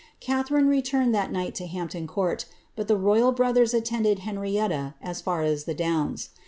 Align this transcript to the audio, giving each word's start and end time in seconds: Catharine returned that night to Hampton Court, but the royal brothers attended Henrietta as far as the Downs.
Catharine 0.19 0.65
returned 0.67 1.13
that 1.13 1.31
night 1.31 1.53
to 1.53 1.67
Hampton 1.67 2.07
Court, 2.07 2.45
but 2.75 2.87
the 2.87 2.97
royal 2.97 3.31
brothers 3.31 3.71
attended 3.71 4.17
Henrietta 4.25 4.95
as 4.99 5.21
far 5.21 5.43
as 5.43 5.65
the 5.65 5.75
Downs. 5.75 6.29